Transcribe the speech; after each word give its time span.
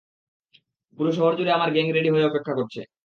পুরো 0.97 1.11
শহর 1.17 1.33
জুড়ে 1.37 1.51
আমার 1.53 1.69
গ্যাং 1.73 1.87
রেডি 1.89 2.09
হয়ে 2.13 2.27
অপেক্ষা 2.29 2.53
করছে। 2.59 2.81